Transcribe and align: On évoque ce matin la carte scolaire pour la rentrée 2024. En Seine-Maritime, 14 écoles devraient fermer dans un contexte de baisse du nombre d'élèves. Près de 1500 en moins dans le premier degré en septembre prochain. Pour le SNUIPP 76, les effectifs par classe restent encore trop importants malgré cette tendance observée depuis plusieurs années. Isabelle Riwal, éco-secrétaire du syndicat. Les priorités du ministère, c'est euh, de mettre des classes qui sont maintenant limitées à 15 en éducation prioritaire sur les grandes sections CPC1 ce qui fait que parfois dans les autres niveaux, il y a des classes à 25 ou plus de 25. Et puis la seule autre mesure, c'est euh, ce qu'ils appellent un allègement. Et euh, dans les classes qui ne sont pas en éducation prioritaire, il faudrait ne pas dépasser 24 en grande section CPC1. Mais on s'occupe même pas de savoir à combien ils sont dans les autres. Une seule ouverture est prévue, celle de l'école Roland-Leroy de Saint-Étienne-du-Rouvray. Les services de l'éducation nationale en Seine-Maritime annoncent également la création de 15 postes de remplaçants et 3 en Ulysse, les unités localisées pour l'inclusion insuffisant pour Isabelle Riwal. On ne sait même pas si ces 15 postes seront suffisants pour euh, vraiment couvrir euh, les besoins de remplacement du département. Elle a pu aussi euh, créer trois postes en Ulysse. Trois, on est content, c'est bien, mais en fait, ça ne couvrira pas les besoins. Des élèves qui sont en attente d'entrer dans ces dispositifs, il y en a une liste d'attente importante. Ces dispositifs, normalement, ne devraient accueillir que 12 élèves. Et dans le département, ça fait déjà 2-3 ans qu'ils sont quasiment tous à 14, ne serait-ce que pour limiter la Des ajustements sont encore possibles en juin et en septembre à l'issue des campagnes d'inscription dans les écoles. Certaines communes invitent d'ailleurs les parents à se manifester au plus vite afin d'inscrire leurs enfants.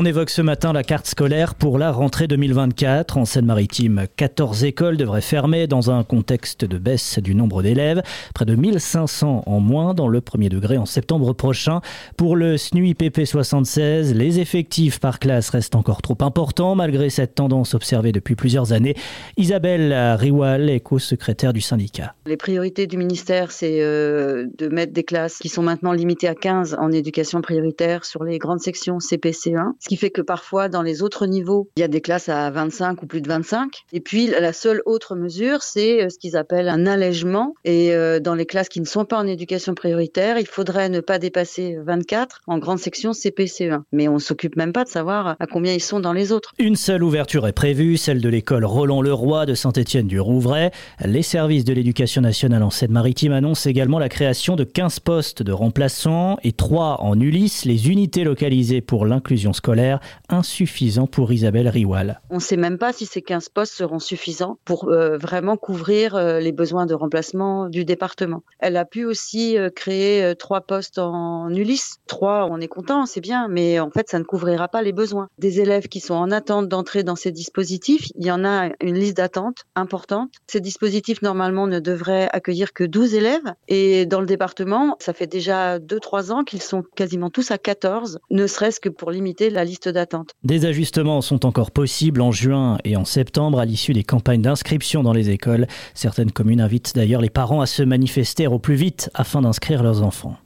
On 0.00 0.04
évoque 0.04 0.30
ce 0.30 0.42
matin 0.42 0.72
la 0.72 0.84
carte 0.84 1.08
scolaire 1.08 1.56
pour 1.56 1.76
la 1.76 1.90
rentrée 1.90 2.28
2024. 2.28 3.16
En 3.16 3.24
Seine-Maritime, 3.24 4.04
14 4.14 4.62
écoles 4.62 4.96
devraient 4.96 5.20
fermer 5.20 5.66
dans 5.66 5.90
un 5.90 6.04
contexte 6.04 6.64
de 6.64 6.78
baisse 6.78 7.18
du 7.18 7.34
nombre 7.34 7.64
d'élèves. 7.64 8.02
Près 8.32 8.44
de 8.44 8.54
1500 8.54 9.42
en 9.44 9.58
moins 9.58 9.94
dans 9.94 10.06
le 10.06 10.20
premier 10.20 10.50
degré 10.50 10.78
en 10.78 10.86
septembre 10.86 11.32
prochain. 11.32 11.80
Pour 12.16 12.36
le 12.36 12.56
SNUIPP 12.56 13.24
76, 13.24 14.14
les 14.14 14.38
effectifs 14.38 15.00
par 15.00 15.18
classe 15.18 15.50
restent 15.50 15.74
encore 15.74 16.00
trop 16.00 16.18
importants 16.20 16.76
malgré 16.76 17.10
cette 17.10 17.34
tendance 17.34 17.74
observée 17.74 18.12
depuis 18.12 18.36
plusieurs 18.36 18.72
années. 18.72 18.94
Isabelle 19.36 19.92
Riwal, 20.16 20.70
éco-secrétaire 20.70 21.52
du 21.52 21.60
syndicat. 21.60 22.14
Les 22.26 22.36
priorités 22.36 22.86
du 22.86 22.98
ministère, 22.98 23.50
c'est 23.50 23.82
euh, 23.82 24.46
de 24.58 24.68
mettre 24.68 24.92
des 24.92 25.02
classes 25.02 25.38
qui 25.38 25.48
sont 25.48 25.64
maintenant 25.64 25.90
limitées 25.90 26.28
à 26.28 26.36
15 26.36 26.76
en 26.78 26.92
éducation 26.92 27.40
prioritaire 27.40 28.04
sur 28.04 28.22
les 28.22 28.38
grandes 28.38 28.60
sections 28.60 28.98
CPC1 28.98 29.72
ce 29.87 29.87
qui 29.88 29.96
fait 29.96 30.10
que 30.10 30.20
parfois 30.20 30.68
dans 30.68 30.82
les 30.82 31.02
autres 31.02 31.26
niveaux, 31.26 31.68
il 31.76 31.80
y 31.80 31.82
a 31.82 31.88
des 31.88 32.00
classes 32.00 32.28
à 32.28 32.50
25 32.50 33.02
ou 33.02 33.06
plus 33.06 33.22
de 33.22 33.28
25. 33.28 33.72
Et 33.92 34.00
puis 34.00 34.28
la 34.28 34.52
seule 34.52 34.82
autre 34.86 35.16
mesure, 35.16 35.62
c'est 35.62 36.04
euh, 36.04 36.08
ce 36.10 36.18
qu'ils 36.18 36.36
appellent 36.36 36.68
un 36.68 36.86
allègement. 36.86 37.54
Et 37.64 37.94
euh, 37.94 38.20
dans 38.20 38.34
les 38.34 38.46
classes 38.46 38.68
qui 38.68 38.80
ne 38.80 38.86
sont 38.86 39.04
pas 39.04 39.18
en 39.18 39.26
éducation 39.26 39.74
prioritaire, 39.74 40.38
il 40.38 40.46
faudrait 40.46 40.90
ne 40.90 41.00
pas 41.00 41.18
dépasser 41.18 41.76
24 41.82 42.42
en 42.46 42.58
grande 42.58 42.78
section 42.78 43.12
CPC1. 43.12 43.82
Mais 43.92 44.08
on 44.08 44.18
s'occupe 44.18 44.56
même 44.56 44.72
pas 44.72 44.84
de 44.84 44.90
savoir 44.90 45.36
à 45.40 45.46
combien 45.46 45.72
ils 45.72 45.82
sont 45.82 46.00
dans 46.00 46.12
les 46.12 46.30
autres. 46.32 46.52
Une 46.58 46.76
seule 46.76 47.02
ouverture 47.02 47.46
est 47.46 47.52
prévue, 47.52 47.96
celle 47.96 48.20
de 48.20 48.28
l'école 48.28 48.66
Roland-Leroy 48.66 49.46
de 49.46 49.54
Saint-Étienne-du-Rouvray. 49.54 50.70
Les 51.04 51.22
services 51.22 51.64
de 51.64 51.72
l'éducation 51.72 52.20
nationale 52.20 52.62
en 52.62 52.70
Seine-Maritime 52.70 53.32
annoncent 53.32 53.68
également 53.68 53.98
la 53.98 54.10
création 54.10 54.54
de 54.54 54.64
15 54.64 55.00
postes 55.00 55.42
de 55.42 55.52
remplaçants 55.52 56.36
et 56.42 56.52
3 56.52 57.00
en 57.00 57.18
Ulysse, 57.18 57.64
les 57.64 57.88
unités 57.88 58.24
localisées 58.24 58.82
pour 58.82 59.06
l'inclusion 59.06 59.54
insuffisant 60.28 61.06
pour 61.06 61.32
Isabelle 61.32 61.68
Riwal. 61.68 62.20
On 62.30 62.36
ne 62.36 62.40
sait 62.40 62.56
même 62.56 62.78
pas 62.78 62.92
si 62.92 63.06
ces 63.06 63.22
15 63.22 63.48
postes 63.48 63.74
seront 63.74 63.98
suffisants 63.98 64.58
pour 64.64 64.88
euh, 64.88 65.16
vraiment 65.18 65.56
couvrir 65.56 66.14
euh, 66.14 66.40
les 66.40 66.52
besoins 66.52 66.86
de 66.86 66.94
remplacement 66.94 67.68
du 67.68 67.84
département. 67.84 68.42
Elle 68.58 68.76
a 68.76 68.84
pu 68.84 69.04
aussi 69.04 69.56
euh, 69.56 69.70
créer 69.70 70.34
trois 70.36 70.62
postes 70.62 70.98
en 70.98 71.50
Ulysse. 71.50 71.98
Trois, 72.06 72.48
on 72.50 72.60
est 72.60 72.68
content, 72.68 73.06
c'est 73.06 73.20
bien, 73.20 73.48
mais 73.48 73.80
en 73.80 73.90
fait, 73.90 74.08
ça 74.08 74.18
ne 74.18 74.24
couvrira 74.24 74.68
pas 74.68 74.82
les 74.82 74.92
besoins. 74.92 75.28
Des 75.38 75.60
élèves 75.60 75.88
qui 75.88 76.00
sont 76.00 76.14
en 76.14 76.30
attente 76.30 76.68
d'entrer 76.68 77.02
dans 77.02 77.16
ces 77.16 77.32
dispositifs, 77.32 78.08
il 78.14 78.26
y 78.26 78.30
en 78.30 78.44
a 78.44 78.70
une 78.80 78.96
liste 78.96 79.16
d'attente 79.16 79.64
importante. 79.74 80.30
Ces 80.46 80.60
dispositifs, 80.60 81.22
normalement, 81.22 81.66
ne 81.66 81.80
devraient 81.80 82.28
accueillir 82.32 82.72
que 82.72 82.84
12 82.84 83.14
élèves. 83.14 83.54
Et 83.68 84.06
dans 84.06 84.20
le 84.20 84.26
département, 84.26 84.96
ça 84.98 85.12
fait 85.12 85.26
déjà 85.26 85.78
2-3 85.78 86.32
ans 86.32 86.44
qu'ils 86.44 86.62
sont 86.62 86.82
quasiment 86.96 87.30
tous 87.30 87.50
à 87.50 87.58
14, 87.58 88.18
ne 88.30 88.46
serait-ce 88.46 88.80
que 88.80 88.88
pour 88.88 89.10
limiter 89.10 89.50
la 89.50 89.64
Des 90.44 90.64
ajustements 90.66 91.20
sont 91.20 91.46
encore 91.46 91.70
possibles 91.70 92.20
en 92.20 92.32
juin 92.32 92.78
et 92.84 92.96
en 92.96 93.04
septembre 93.04 93.58
à 93.58 93.64
l'issue 93.64 93.92
des 93.92 94.04
campagnes 94.04 94.42
d'inscription 94.42 95.02
dans 95.02 95.12
les 95.12 95.30
écoles. 95.30 95.66
Certaines 95.94 96.32
communes 96.32 96.60
invitent 96.60 96.94
d'ailleurs 96.94 97.20
les 97.20 97.30
parents 97.30 97.60
à 97.60 97.66
se 97.66 97.82
manifester 97.82 98.46
au 98.46 98.58
plus 98.58 98.74
vite 98.74 99.10
afin 99.14 99.42
d'inscrire 99.42 99.82
leurs 99.82 100.02
enfants. 100.02 100.36